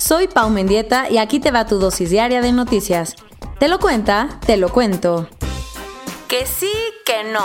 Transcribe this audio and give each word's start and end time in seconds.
Soy 0.00 0.28
Pau 0.28 0.48
Mendieta 0.48 1.10
y 1.10 1.18
aquí 1.18 1.40
te 1.40 1.50
va 1.50 1.66
tu 1.66 1.78
dosis 1.78 2.08
diaria 2.08 2.40
de 2.40 2.52
noticias. 2.52 3.16
¿Te 3.58 3.68
lo 3.68 3.78
cuenta? 3.78 4.40
Te 4.46 4.56
lo 4.56 4.70
cuento. 4.70 5.28
Que 6.26 6.46
sí, 6.46 6.72
que 7.04 7.30
no. 7.30 7.44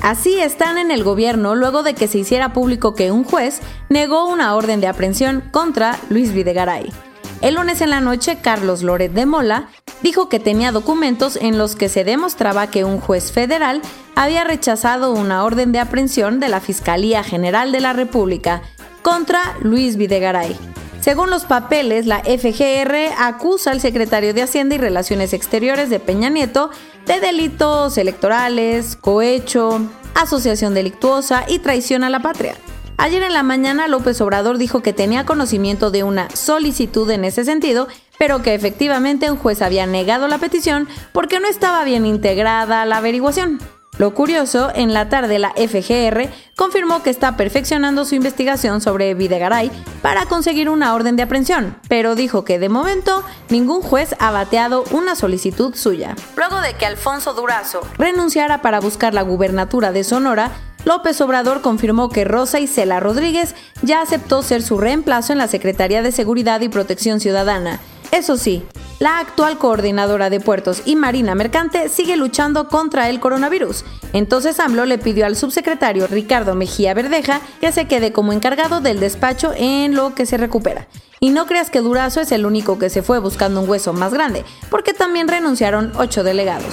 Así 0.00 0.40
están 0.40 0.76
en 0.76 0.90
el 0.90 1.04
gobierno 1.04 1.54
luego 1.54 1.84
de 1.84 1.94
que 1.94 2.08
se 2.08 2.18
hiciera 2.18 2.52
público 2.52 2.96
que 2.96 3.12
un 3.12 3.22
juez 3.22 3.60
negó 3.90 4.26
una 4.26 4.56
orden 4.56 4.80
de 4.80 4.88
aprehensión 4.88 5.44
contra 5.52 5.96
Luis 6.10 6.34
Videgaray. 6.34 6.92
El 7.40 7.54
lunes 7.54 7.80
en 7.80 7.90
la 7.90 8.00
noche, 8.00 8.38
Carlos 8.42 8.82
Loret 8.82 9.12
de 9.12 9.24
Mola 9.24 9.68
dijo 10.02 10.28
que 10.28 10.40
tenía 10.40 10.72
documentos 10.72 11.36
en 11.36 11.58
los 11.58 11.76
que 11.76 11.88
se 11.88 12.02
demostraba 12.02 12.66
que 12.66 12.84
un 12.84 12.98
juez 12.98 13.30
federal 13.30 13.80
había 14.16 14.42
rechazado 14.42 15.12
una 15.12 15.44
orden 15.44 15.70
de 15.70 15.78
aprehensión 15.78 16.40
de 16.40 16.48
la 16.48 16.60
Fiscalía 16.60 17.22
General 17.22 17.70
de 17.70 17.80
la 17.80 17.92
República 17.92 18.62
contra 19.02 19.56
Luis 19.62 19.96
Videgaray 19.96 20.58
según 21.04 21.28
los 21.28 21.44
papeles, 21.44 22.06
la 22.06 22.20
FGR 22.20 23.12
acusa 23.18 23.72
al 23.72 23.82
secretario 23.82 24.32
de 24.32 24.40
Hacienda 24.40 24.74
y 24.74 24.78
Relaciones 24.78 25.34
Exteriores 25.34 25.90
de 25.90 26.00
Peña 26.00 26.30
Nieto 26.30 26.70
de 27.04 27.20
delitos 27.20 27.98
electorales, 27.98 28.96
cohecho, 28.96 29.82
asociación 30.14 30.72
delictuosa 30.72 31.44
y 31.46 31.58
traición 31.58 32.04
a 32.04 32.08
la 32.08 32.20
patria. 32.20 32.54
Ayer 32.96 33.22
en 33.22 33.34
la 33.34 33.42
mañana 33.42 33.86
López 33.86 34.18
Obrador 34.22 34.56
dijo 34.56 34.80
que 34.80 34.94
tenía 34.94 35.26
conocimiento 35.26 35.90
de 35.90 36.04
una 36.04 36.30
solicitud 36.30 37.10
en 37.10 37.26
ese 37.26 37.44
sentido, 37.44 37.86
pero 38.18 38.40
que 38.40 38.54
efectivamente 38.54 39.30
un 39.30 39.36
juez 39.36 39.60
había 39.60 39.86
negado 39.86 40.26
la 40.26 40.38
petición 40.38 40.88
porque 41.12 41.38
no 41.38 41.48
estaba 41.48 41.84
bien 41.84 42.06
integrada 42.06 42.86
la 42.86 42.96
averiguación. 42.96 43.58
Lo 43.96 44.12
curioso, 44.12 44.72
en 44.74 44.92
la 44.92 45.08
tarde 45.08 45.38
la 45.38 45.50
FGR 45.50 46.28
confirmó 46.56 47.04
que 47.04 47.10
está 47.10 47.36
perfeccionando 47.36 48.04
su 48.04 48.16
investigación 48.16 48.80
sobre 48.80 49.14
Videgaray 49.14 49.70
para 50.02 50.26
conseguir 50.26 50.68
una 50.68 50.94
orden 50.94 51.14
de 51.14 51.22
aprehensión, 51.22 51.76
pero 51.88 52.16
dijo 52.16 52.44
que 52.44 52.58
de 52.58 52.68
momento 52.68 53.22
ningún 53.50 53.82
juez 53.82 54.16
ha 54.18 54.32
bateado 54.32 54.82
una 54.90 55.14
solicitud 55.14 55.76
suya. 55.76 56.16
Luego 56.36 56.60
de 56.60 56.74
que 56.74 56.86
Alfonso 56.86 57.34
Durazo 57.34 57.82
renunciara 57.96 58.62
para 58.62 58.80
buscar 58.80 59.14
la 59.14 59.22
gubernatura 59.22 59.92
de 59.92 60.02
Sonora, 60.02 60.50
López 60.84 61.20
Obrador 61.20 61.60
confirmó 61.62 62.08
que 62.08 62.24
Rosa 62.24 62.58
Isela 62.58 62.98
Rodríguez 62.98 63.54
ya 63.82 64.02
aceptó 64.02 64.42
ser 64.42 64.62
su 64.62 64.76
reemplazo 64.76 65.32
en 65.32 65.38
la 65.38 65.48
Secretaría 65.48 66.02
de 66.02 66.12
Seguridad 66.12 66.60
y 66.60 66.68
Protección 66.68 67.20
Ciudadana. 67.20 67.80
Eso 68.14 68.36
sí, 68.36 68.64
la 69.00 69.18
actual 69.18 69.58
coordinadora 69.58 70.30
de 70.30 70.38
puertos 70.38 70.82
y 70.84 70.94
Marina 70.94 71.34
Mercante 71.34 71.88
sigue 71.88 72.16
luchando 72.16 72.68
contra 72.68 73.10
el 73.10 73.18
coronavirus. 73.18 73.84
Entonces 74.12 74.60
AMLO 74.60 74.86
le 74.86 74.98
pidió 74.98 75.26
al 75.26 75.34
subsecretario 75.34 76.06
Ricardo 76.06 76.54
Mejía 76.54 76.94
Verdeja 76.94 77.40
que 77.60 77.72
se 77.72 77.88
quede 77.88 78.12
como 78.12 78.32
encargado 78.32 78.80
del 78.80 79.00
despacho 79.00 79.52
en 79.56 79.96
lo 79.96 80.14
que 80.14 80.26
se 80.26 80.36
recupera. 80.36 80.86
Y 81.18 81.30
no 81.30 81.46
creas 81.46 81.70
que 81.70 81.80
Durazo 81.80 82.20
es 82.20 82.30
el 82.30 82.46
único 82.46 82.78
que 82.78 82.88
se 82.88 83.02
fue 83.02 83.18
buscando 83.18 83.60
un 83.60 83.68
hueso 83.68 83.92
más 83.92 84.14
grande, 84.14 84.44
porque 84.70 84.92
también 84.92 85.26
renunciaron 85.26 85.92
ocho 85.96 86.22
delegados. 86.22 86.72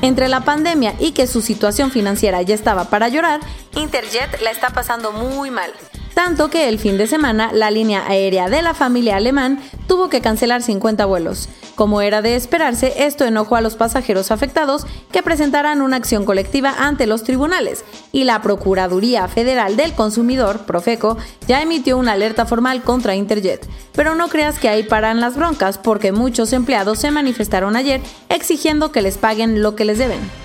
Entre 0.00 0.28
la 0.28 0.46
pandemia 0.46 0.94
y 0.98 1.12
que 1.12 1.26
su 1.26 1.42
situación 1.42 1.90
financiera 1.90 2.40
ya 2.40 2.54
estaba 2.54 2.84
para 2.88 3.10
llorar, 3.10 3.40
Interjet 3.74 4.40
la 4.40 4.50
está 4.50 4.70
pasando 4.70 5.12
muy 5.12 5.50
mal 5.50 5.70
tanto 6.14 6.48
que 6.48 6.68
el 6.68 6.78
fin 6.78 6.96
de 6.96 7.06
semana 7.06 7.52
la 7.52 7.70
línea 7.70 8.06
aérea 8.06 8.48
de 8.48 8.62
la 8.62 8.72
familia 8.72 9.16
alemán 9.16 9.60
tuvo 9.86 10.08
que 10.08 10.20
cancelar 10.20 10.62
50 10.62 11.04
vuelos. 11.04 11.48
Como 11.74 12.00
era 12.00 12.22
de 12.22 12.36
esperarse, 12.36 13.04
esto 13.04 13.24
enojó 13.24 13.56
a 13.56 13.60
los 13.60 13.74
pasajeros 13.74 14.30
afectados 14.30 14.86
que 15.10 15.24
presentaran 15.24 15.82
una 15.82 15.96
acción 15.96 16.24
colectiva 16.24 16.74
ante 16.78 17.08
los 17.08 17.24
tribunales 17.24 17.84
y 18.12 18.24
la 18.24 18.40
Procuraduría 18.42 19.26
Federal 19.26 19.76
del 19.76 19.92
Consumidor, 19.92 20.60
Profeco, 20.66 21.18
ya 21.48 21.62
emitió 21.62 21.98
una 21.98 22.12
alerta 22.12 22.46
formal 22.46 22.82
contra 22.82 23.16
Interjet. 23.16 23.66
Pero 23.92 24.14
no 24.14 24.28
creas 24.28 24.60
que 24.60 24.68
ahí 24.68 24.84
paran 24.84 25.20
las 25.20 25.36
broncas 25.36 25.78
porque 25.78 26.12
muchos 26.12 26.52
empleados 26.52 27.00
se 27.00 27.10
manifestaron 27.10 27.74
ayer 27.74 28.00
exigiendo 28.28 28.92
que 28.92 29.02
les 29.02 29.18
paguen 29.18 29.62
lo 29.62 29.74
que 29.74 29.84
les 29.84 29.98
deben. 29.98 30.43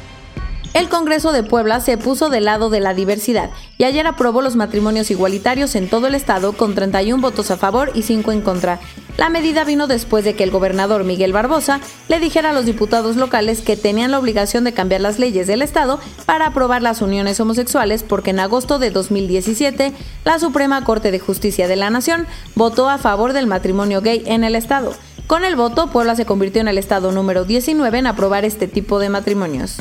El 0.74 0.88
Congreso 0.88 1.32
de 1.32 1.42
Puebla 1.42 1.80
se 1.80 1.98
puso 1.98 2.30
del 2.30 2.46
lado 2.46 2.70
de 2.70 2.80
la 2.80 2.94
diversidad 2.94 3.50
y 3.80 3.86
ayer 3.86 4.06
aprobó 4.06 4.44
los 4.44 4.56
matrimonios 4.56 5.10
igualitarios 5.10 5.74
en 5.76 5.90
todo 5.90 6.06
el 6.06 6.14
estado 6.14 6.54
con 6.54 6.76
31 6.76 7.20
votos 7.22 7.50
a 7.50 7.58
favor 7.58 7.92
y 7.96 8.04
5 8.04 8.32
en 8.32 8.42
contra. 8.42 8.80
La 9.18 9.30
medida 9.30 9.64
vino 9.64 9.88
después 9.88 10.24
de 10.24 10.36
que 10.36 10.44
el 10.44 10.52
gobernador 10.52 11.04
Miguel 11.04 11.34
Barbosa 11.34 11.82
le 12.08 12.20
dijera 12.20 12.52
a 12.52 12.54
los 12.54 12.66
diputados 12.66 13.16
locales 13.16 13.62
que 13.62 13.78
tenían 13.78 14.12
la 14.12 14.20
obligación 14.20 14.64
de 14.64 14.74
cambiar 14.74 15.02
las 15.02 15.18
leyes 15.18 15.48
del 15.48 15.64
estado 15.64 16.00
para 16.28 16.46
aprobar 16.46 16.84
las 16.84 17.02
uniones 17.02 17.40
homosexuales 17.40 18.04
porque 18.04 18.30
en 18.30 18.40
agosto 18.40 18.78
de 18.78 18.92
2017 18.92 19.92
la 20.24 20.38
Suprema 20.38 20.84
Corte 20.84 21.10
de 21.10 21.20
Justicia 21.20 21.68
de 21.68 21.78
la 21.78 21.90
Nación 21.90 22.28
votó 22.56 22.90
a 22.90 23.00
favor 23.00 23.34
del 23.34 23.48
matrimonio 23.48 24.02
gay 24.02 24.22
en 24.28 24.44
el 24.44 24.56
estado. 24.56 24.94
Con 25.26 25.46
el 25.46 25.56
voto, 25.56 25.88
Puebla 25.88 26.16
se 26.16 26.26
convirtió 26.26 26.62
en 26.62 26.68
el 26.68 26.78
estado 26.78 27.12
número 27.12 27.44
19 27.44 27.98
en 27.98 28.08
aprobar 28.08 28.46
este 28.46 28.68
tipo 28.68 29.00
de 29.00 29.10
matrimonios. 29.10 29.80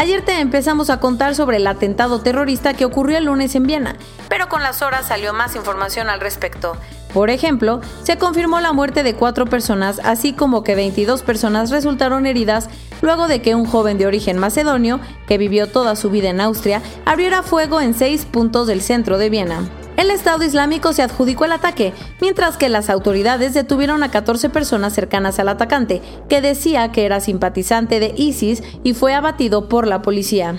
Ayer 0.00 0.24
te 0.24 0.40
empezamos 0.40 0.88
a 0.88 0.98
contar 0.98 1.34
sobre 1.34 1.58
el 1.58 1.66
atentado 1.66 2.22
terrorista 2.22 2.72
que 2.72 2.86
ocurrió 2.86 3.18
el 3.18 3.26
lunes 3.26 3.54
en 3.54 3.64
Viena, 3.64 3.96
pero 4.30 4.48
con 4.48 4.62
las 4.62 4.80
horas 4.80 5.08
salió 5.08 5.34
más 5.34 5.56
información 5.56 6.08
al 6.08 6.20
respecto. 6.20 6.74
Por 7.12 7.28
ejemplo, 7.28 7.82
se 8.02 8.16
confirmó 8.16 8.60
la 8.60 8.72
muerte 8.72 9.02
de 9.02 9.14
cuatro 9.14 9.44
personas, 9.44 10.00
así 10.02 10.32
como 10.32 10.64
que 10.64 10.74
22 10.74 11.22
personas 11.22 11.68
resultaron 11.70 12.24
heridas 12.24 12.70
luego 13.02 13.28
de 13.28 13.42
que 13.42 13.54
un 13.54 13.66
joven 13.66 13.98
de 13.98 14.06
origen 14.06 14.38
macedonio, 14.38 15.00
que 15.28 15.36
vivió 15.36 15.66
toda 15.66 15.94
su 15.96 16.08
vida 16.08 16.30
en 16.30 16.40
Austria, 16.40 16.80
abriera 17.04 17.42
fuego 17.42 17.82
en 17.82 17.92
seis 17.92 18.24
puntos 18.24 18.68
del 18.68 18.80
centro 18.80 19.18
de 19.18 19.28
Viena. 19.28 19.68
El 20.00 20.10
Estado 20.10 20.44
Islámico 20.44 20.94
se 20.94 21.02
adjudicó 21.02 21.44
el 21.44 21.52
ataque, 21.52 21.92
mientras 22.22 22.56
que 22.56 22.70
las 22.70 22.88
autoridades 22.88 23.52
detuvieron 23.52 24.02
a 24.02 24.10
14 24.10 24.48
personas 24.48 24.94
cercanas 24.94 25.38
al 25.38 25.50
atacante, 25.50 26.00
que 26.26 26.40
decía 26.40 26.90
que 26.90 27.04
era 27.04 27.20
simpatizante 27.20 28.00
de 28.00 28.14
ISIS 28.16 28.62
y 28.82 28.94
fue 28.94 29.12
abatido 29.12 29.68
por 29.68 29.86
la 29.86 30.00
policía. 30.00 30.58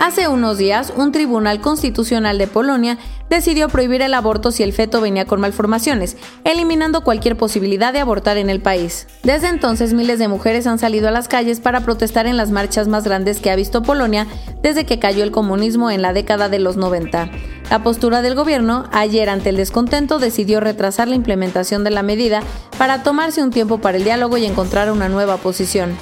Hace 0.00 0.28
unos 0.28 0.58
días, 0.58 0.92
un 0.94 1.12
tribunal 1.12 1.62
constitucional 1.62 2.36
de 2.36 2.46
Polonia 2.46 2.98
decidió 3.30 3.70
prohibir 3.70 4.02
el 4.02 4.12
aborto 4.12 4.50
si 4.50 4.62
el 4.62 4.74
feto 4.74 5.00
venía 5.00 5.24
con 5.24 5.40
malformaciones, 5.40 6.18
eliminando 6.44 7.04
cualquier 7.04 7.38
posibilidad 7.38 7.94
de 7.94 8.00
abortar 8.00 8.36
en 8.36 8.50
el 8.50 8.60
país. 8.60 9.06
Desde 9.22 9.48
entonces, 9.48 9.94
miles 9.94 10.18
de 10.18 10.28
mujeres 10.28 10.66
han 10.66 10.78
salido 10.78 11.08
a 11.08 11.12
las 11.12 11.26
calles 11.26 11.60
para 11.60 11.80
protestar 11.80 12.26
en 12.26 12.36
las 12.36 12.50
marchas 12.50 12.86
más 12.86 13.04
grandes 13.04 13.40
que 13.40 13.50
ha 13.50 13.56
visto 13.56 13.82
Polonia 13.82 14.26
desde 14.62 14.84
que 14.84 14.98
cayó 14.98 15.24
el 15.24 15.30
comunismo 15.30 15.90
en 15.90 16.02
la 16.02 16.12
década 16.12 16.50
de 16.50 16.58
los 16.58 16.76
90. 16.76 17.30
La 17.70 17.82
postura 17.82 18.22
del 18.22 18.34
gobierno, 18.34 18.88
ayer 18.92 19.30
ante 19.30 19.48
el 19.48 19.56
descontento, 19.56 20.18
decidió 20.18 20.60
retrasar 20.60 21.08
la 21.08 21.14
implementación 21.14 21.84
de 21.84 21.90
la 21.90 22.02
medida 22.02 22.42
para 22.78 23.02
tomarse 23.02 23.42
un 23.42 23.50
tiempo 23.50 23.78
para 23.78 23.96
el 23.96 24.04
diálogo 24.04 24.36
y 24.36 24.44
encontrar 24.44 24.90
una 24.90 25.08
nueva 25.08 25.38
posición. 25.38 25.96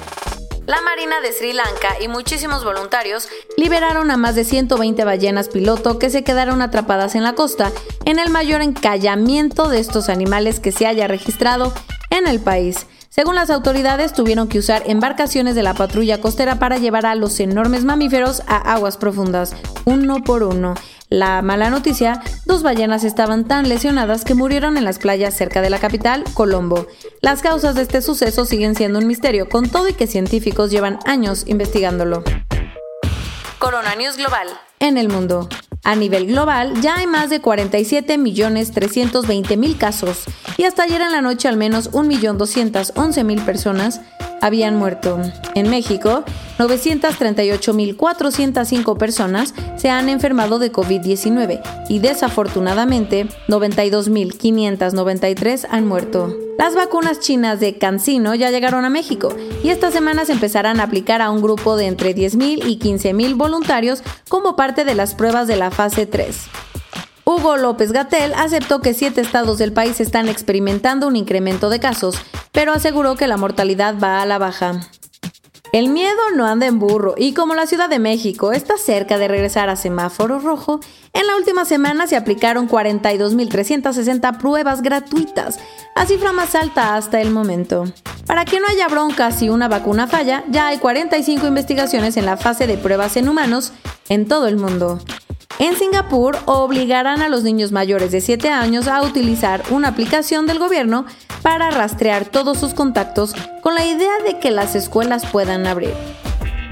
La 0.67 0.79
Marina 0.81 1.19
de 1.21 1.33
Sri 1.33 1.53
Lanka 1.53 1.95
y 2.01 2.07
muchísimos 2.07 2.63
voluntarios 2.63 3.27
liberaron 3.57 4.11
a 4.11 4.17
más 4.17 4.35
de 4.35 4.43
120 4.43 5.03
ballenas 5.03 5.49
piloto 5.49 5.97
que 5.97 6.09
se 6.09 6.23
quedaron 6.23 6.61
atrapadas 6.61 7.15
en 7.15 7.23
la 7.23 7.33
costa, 7.33 7.71
en 8.05 8.19
el 8.19 8.29
mayor 8.29 8.61
encallamiento 8.61 9.69
de 9.69 9.79
estos 9.79 10.07
animales 10.07 10.59
que 10.59 10.71
se 10.71 10.85
haya 10.87 11.07
registrado 11.07 11.73
en 12.09 12.27
el 12.27 12.39
país. 12.39 12.85
Según 13.09 13.35
las 13.35 13.49
autoridades, 13.49 14.13
tuvieron 14.13 14.47
que 14.47 14.59
usar 14.59 14.83
embarcaciones 14.85 15.55
de 15.55 15.63
la 15.63 15.73
patrulla 15.73 16.21
costera 16.21 16.59
para 16.59 16.77
llevar 16.77 17.05
a 17.05 17.15
los 17.15 17.37
enormes 17.41 17.83
mamíferos 17.83 18.41
a 18.47 18.73
aguas 18.73 18.95
profundas, 18.95 19.53
uno 19.83 20.23
por 20.23 20.43
uno. 20.43 20.75
La 21.11 21.41
mala 21.41 21.69
noticia, 21.69 22.23
dos 22.45 22.63
ballenas 22.63 23.03
estaban 23.03 23.45
tan 23.45 23.67
lesionadas 23.67 24.23
que 24.23 24.33
murieron 24.33 24.77
en 24.77 24.85
las 24.85 24.97
playas 24.97 25.35
cerca 25.35 25.61
de 25.61 25.69
la 25.69 25.77
capital, 25.77 26.23
Colombo. 26.33 26.87
Las 27.19 27.41
causas 27.41 27.75
de 27.75 27.81
este 27.81 28.01
suceso 28.01 28.45
siguen 28.45 28.75
siendo 28.75 28.99
un 28.99 29.07
misterio, 29.07 29.49
con 29.49 29.69
todo 29.69 29.89
y 29.89 29.93
que 29.93 30.07
científicos 30.07 30.71
llevan 30.71 30.99
años 31.05 31.43
investigándolo. 31.47 32.23
Corona 33.59 33.93
News 33.95 34.15
Global. 34.15 34.47
En 34.79 34.97
el 34.97 35.09
mundo. 35.09 35.49
A 35.83 35.95
nivel 35.95 36.27
global, 36.27 36.79
ya 36.81 36.95
hay 36.95 37.07
más 37.07 37.29
de 37.29 37.41
47.320.000 37.41 39.77
casos 39.77 40.23
y 40.57 40.63
hasta 40.63 40.83
ayer 40.83 41.01
en 41.01 41.11
la 41.11 41.21
noche 41.21 41.49
al 41.49 41.57
menos 41.57 41.91
1.211.000 41.91 43.43
personas 43.43 43.99
habían 44.41 44.75
muerto. 44.75 45.21
En 45.55 45.69
México, 45.69 46.25
938.405 46.57 48.97
personas 48.97 49.53
se 49.77 49.89
han 49.89 50.09
enfermado 50.09 50.59
de 50.59 50.69
COVID-19 50.71 51.61
y 51.89 51.99
desafortunadamente 51.99 53.27
92.593 53.47 55.67
han 55.69 55.87
muerto. 55.87 56.35
Las 56.57 56.75
vacunas 56.75 57.19
chinas 57.19 57.59
de 57.59 57.77
CanSino 57.77 58.33
ya 58.35 58.51
llegaron 58.51 58.85
a 58.85 58.89
México 58.89 59.29
y 59.63 59.69
esta 59.69 59.89
semana 59.89 60.25
se 60.25 60.33
empezarán 60.33 60.79
a 60.79 60.83
aplicar 60.83 61.21
a 61.21 61.31
un 61.31 61.41
grupo 61.41 61.75
de 61.75 61.87
entre 61.87 62.15
10.000 62.15 62.67
y 62.67 62.77
15.000 62.77 63.35
voluntarios 63.35 64.03
como 64.29 64.55
parte 64.55 64.85
de 64.85 64.93
las 64.93 65.15
pruebas 65.15 65.47
de 65.47 65.55
la 65.55 65.71
fase 65.71 66.05
3. 66.05 66.70
Hugo 67.31 67.55
López 67.55 67.93
Gatel 67.93 68.33
aceptó 68.33 68.81
que 68.81 68.93
siete 68.93 69.21
estados 69.21 69.57
del 69.57 69.71
país 69.71 70.01
están 70.01 70.27
experimentando 70.27 71.07
un 71.07 71.15
incremento 71.15 71.69
de 71.69 71.79
casos, 71.79 72.15
pero 72.51 72.73
aseguró 72.73 73.15
que 73.15 73.25
la 73.25 73.37
mortalidad 73.37 73.95
va 73.97 74.21
a 74.21 74.25
la 74.25 74.37
baja. 74.37 74.81
El 75.71 75.87
miedo 75.87 76.19
no 76.35 76.45
anda 76.45 76.65
en 76.65 76.77
burro 76.77 77.15
y 77.17 77.33
como 77.33 77.55
la 77.55 77.67
Ciudad 77.67 77.89
de 77.89 77.99
México 77.99 78.51
está 78.51 78.75
cerca 78.75 79.17
de 79.17 79.29
regresar 79.29 79.69
a 79.69 79.77
semáforo 79.77 80.39
rojo, 80.39 80.81
en 81.13 81.25
la 81.25 81.37
última 81.37 81.63
semana 81.63 82.05
se 82.05 82.17
aplicaron 82.17 82.67
42.360 82.67 84.37
pruebas 84.37 84.81
gratuitas, 84.81 85.57
la 85.95 86.05
cifra 86.05 86.33
más 86.33 86.53
alta 86.55 86.97
hasta 86.97 87.21
el 87.21 87.31
momento. 87.31 87.85
Para 88.27 88.43
que 88.43 88.59
no 88.59 88.67
haya 88.67 88.89
bronca 88.89 89.31
si 89.31 89.47
una 89.47 89.69
vacuna 89.69 90.05
falla, 90.07 90.43
ya 90.49 90.67
hay 90.67 90.79
45 90.79 91.47
investigaciones 91.47 92.17
en 92.17 92.25
la 92.25 92.35
fase 92.35 92.67
de 92.67 92.77
pruebas 92.77 93.15
en 93.15 93.29
humanos 93.29 93.71
en 94.09 94.27
todo 94.27 94.49
el 94.49 94.57
mundo. 94.57 94.99
En 95.61 95.77
Singapur 95.77 96.39
obligarán 96.47 97.21
a 97.21 97.29
los 97.29 97.43
niños 97.43 97.71
mayores 97.71 98.11
de 98.11 98.19
7 98.19 98.49
años 98.49 98.87
a 98.87 99.03
utilizar 99.03 99.61
una 99.69 99.89
aplicación 99.89 100.47
del 100.47 100.57
gobierno 100.57 101.05
para 101.43 101.69
rastrear 101.69 102.25
todos 102.25 102.57
sus 102.57 102.73
contactos 102.73 103.35
con 103.61 103.75
la 103.75 103.85
idea 103.85 104.17
de 104.25 104.39
que 104.39 104.49
las 104.49 104.73
escuelas 104.73 105.23
puedan 105.27 105.67
abrir. 105.67 105.93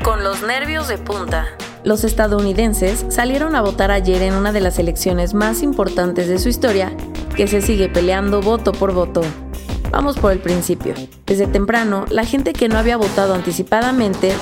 Con 0.03 0.23
los 0.23 0.41
nervios 0.41 0.87
de 0.87 0.97
punta. 0.97 1.45
Los 1.83 2.03
estadounidenses 2.03 3.05
salieron 3.09 3.53
a 3.53 3.61
votar 3.61 3.91
ayer 3.91 4.23
en 4.23 4.33
una 4.33 4.51
de 4.51 4.61
las 4.61 4.79
elecciones 4.79 5.35
más 5.35 5.61
importantes 5.61 6.27
de 6.27 6.39
su 6.39 6.49
historia, 6.49 6.91
que 7.35 7.47
se 7.47 7.61
sigue 7.61 7.89
peleando 7.89 8.41
voto 8.41 8.71
por 8.71 8.91
voto. 8.95 9.21
Vamos 9.91 10.17
por 10.17 10.31
el 10.31 10.39
principio. 10.39 10.95
Desde 11.27 11.45
temprano, 11.45 12.05
la 12.09 12.25
gente 12.25 12.53
que 12.53 12.67
no 12.67 12.79
había 12.79 12.97
votado 12.97 13.35
anticipadamente, 13.35 14.33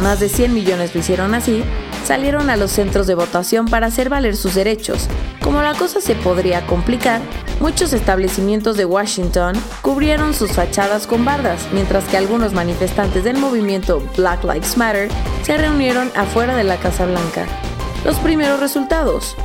más 0.00 0.20
de 0.20 0.28
100 0.28 0.54
millones 0.54 0.94
lo 0.94 1.00
hicieron 1.00 1.34
así, 1.34 1.64
salieron 2.04 2.50
a 2.50 2.56
los 2.56 2.70
centros 2.70 3.06
de 3.06 3.14
votación 3.14 3.66
para 3.66 3.86
hacer 3.86 4.08
valer 4.08 4.36
sus 4.36 4.54
derechos. 4.54 5.08
Como 5.42 5.62
la 5.62 5.74
cosa 5.74 6.00
se 6.00 6.14
podría 6.14 6.66
complicar, 6.66 7.20
muchos 7.60 7.92
establecimientos 7.92 8.76
de 8.76 8.84
Washington 8.84 9.54
cubrieron 9.82 10.34
sus 10.34 10.52
fachadas 10.52 11.06
con 11.06 11.24
bardas, 11.24 11.68
mientras 11.72 12.04
que 12.04 12.16
algunos 12.16 12.52
manifestantes 12.52 13.24
del 13.24 13.38
movimiento 13.38 14.02
Black 14.16 14.44
Lives 14.44 14.76
Matter 14.76 15.08
se 15.42 15.56
reunieron 15.56 16.10
afuera 16.16 16.56
de 16.56 16.64
la 16.64 16.76
Casa 16.76 17.06
Blanca. 17.06 17.46
Los 18.04 18.16
primeros 18.18 18.60
resultados. 18.60 19.36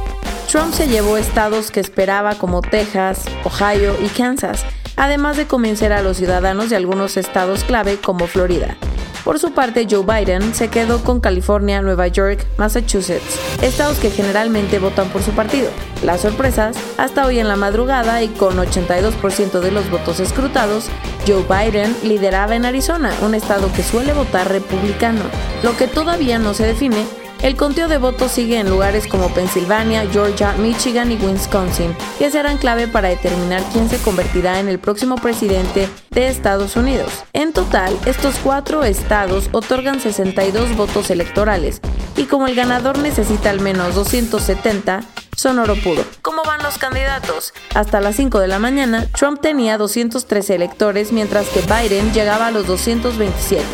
Trump 0.51 0.73
se 0.73 0.87
llevó 0.87 1.17
estados 1.17 1.71
que 1.71 1.79
esperaba 1.79 2.35
como 2.35 2.61
Texas, 2.61 3.25
Ohio 3.43 3.95
y 4.03 4.07
Kansas, 4.09 4.65
además 4.95 5.37
de 5.37 5.47
convencer 5.47 5.91
a 5.91 6.01
los 6.01 6.17
ciudadanos 6.17 6.69
de 6.69 6.75
algunos 6.75 7.17
estados 7.17 7.63
clave 7.63 7.97
como 7.97 8.27
Florida. 8.27 8.77
Por 9.23 9.39
su 9.39 9.53
parte, 9.53 9.87
Joe 9.89 10.03
Biden 10.03 10.53
se 10.53 10.67
quedó 10.67 11.01
con 11.01 11.21
California, 11.21 11.81
Nueva 11.81 12.07
York, 12.07 12.45
Massachusetts, 12.57 13.39
estados 13.61 13.97
que 13.97 14.09
generalmente 14.09 14.79
votan 14.79 15.07
por 15.09 15.21
su 15.21 15.31
partido. 15.31 15.69
Las 16.03 16.21
sorpresas, 16.21 16.75
hasta 16.97 17.25
hoy 17.25 17.39
en 17.39 17.47
la 17.47 17.55
madrugada 17.55 18.21
y 18.21 18.27
con 18.27 18.57
82% 18.57 19.61
de 19.61 19.71
los 19.71 19.89
votos 19.89 20.19
escrutados, 20.19 20.89
Joe 21.25 21.43
Biden 21.43 21.95
lideraba 22.03 22.55
en 22.55 22.65
Arizona, 22.65 23.13
un 23.21 23.33
estado 23.33 23.71
que 23.71 23.83
suele 23.83 24.11
votar 24.11 24.49
republicano. 24.51 25.21
Lo 25.63 25.77
que 25.77 25.87
todavía 25.87 26.37
no 26.37 26.53
se 26.53 26.65
define 26.65 27.05
el 27.43 27.57
conteo 27.57 27.89
de 27.89 27.97
votos 27.97 28.31
sigue 28.31 28.57
en 28.57 28.69
lugares 28.69 29.05
como 29.05 29.27
Pensilvania, 29.33 30.07
Georgia, 30.09 30.53
Michigan 30.53 31.11
y 31.11 31.17
Wisconsin, 31.17 31.93
que 32.17 32.31
serán 32.31 32.57
clave 32.57 32.87
para 32.87 33.09
determinar 33.09 33.61
quién 33.73 33.89
se 33.89 33.97
convertirá 33.97 34.61
en 34.61 34.69
el 34.69 34.79
próximo 34.79 35.17
presidente 35.17 35.89
de 36.11 36.27
Estados 36.27 36.77
Unidos. 36.77 37.25
En 37.33 37.51
total, 37.51 37.99
estos 38.05 38.35
cuatro 38.41 38.85
estados 38.85 39.49
otorgan 39.51 39.99
62 39.99 40.77
votos 40.77 41.09
electorales, 41.09 41.81
y 42.15 42.23
como 42.25 42.47
el 42.47 42.55
ganador 42.55 42.97
necesita 42.99 43.49
al 43.49 43.59
menos 43.59 43.93
270, 43.93 45.01
son 45.35 45.59
oro 45.59 45.75
puro. 45.75 46.05
¿Cómo 46.21 46.43
van 46.43 46.63
los 46.63 46.77
candidatos? 46.77 47.53
Hasta 47.75 47.99
las 47.99 48.15
5 48.15 48.39
de 48.39 48.47
la 48.47 48.59
mañana, 48.59 49.07
Trump 49.17 49.41
tenía 49.41 49.77
213 49.77 50.55
electores, 50.55 51.11
mientras 51.11 51.47
que 51.47 51.59
Biden 51.61 52.13
llegaba 52.13 52.47
a 52.47 52.51
los 52.51 52.67
227. 52.67 53.65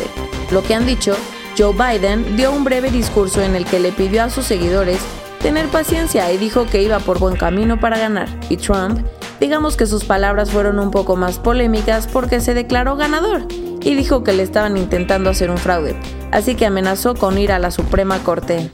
Lo 0.50 0.64
que 0.64 0.74
han 0.74 0.86
dicho 0.86 1.16
Joe 1.56 1.74
Biden 1.74 2.36
dio 2.36 2.52
un 2.52 2.64
breve 2.64 2.90
discurso 2.90 3.42
en 3.42 3.54
el 3.54 3.64
que 3.64 3.80
le 3.80 3.92
pidió 3.92 4.24
a 4.24 4.30
sus 4.30 4.46
seguidores 4.46 5.00
tener 5.40 5.68
paciencia 5.68 6.30
y 6.32 6.38
dijo 6.38 6.66
que 6.66 6.82
iba 6.82 6.98
por 7.00 7.18
buen 7.18 7.36
camino 7.36 7.80
para 7.80 7.98
ganar. 7.98 8.28
Y 8.48 8.56
Trump, 8.56 9.00
digamos 9.40 9.76
que 9.76 9.86
sus 9.86 10.04
palabras 10.04 10.50
fueron 10.50 10.78
un 10.78 10.90
poco 10.90 11.16
más 11.16 11.38
polémicas 11.38 12.06
porque 12.06 12.40
se 12.40 12.54
declaró 12.54 12.96
ganador 12.96 13.46
y 13.82 13.94
dijo 13.94 14.22
que 14.22 14.32
le 14.32 14.42
estaban 14.42 14.76
intentando 14.76 15.30
hacer 15.30 15.50
un 15.50 15.58
fraude, 15.58 15.96
así 16.32 16.54
que 16.54 16.66
amenazó 16.66 17.14
con 17.14 17.38
ir 17.38 17.52
a 17.52 17.58
la 17.58 17.70
Suprema 17.70 18.18
Corte. 18.18 18.70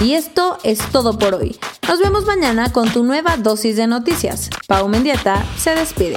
Y 0.00 0.14
esto 0.14 0.58
es 0.64 0.80
todo 0.90 1.16
por 1.16 1.34
hoy. 1.34 1.56
Nos 1.88 2.00
vemos 2.00 2.26
mañana 2.26 2.72
con 2.72 2.90
tu 2.90 3.04
nueva 3.04 3.36
dosis 3.36 3.76
de 3.76 3.86
noticias. 3.86 4.50
Pau 4.66 4.88
Mendieta 4.88 5.44
se 5.56 5.76
despide. 5.76 6.16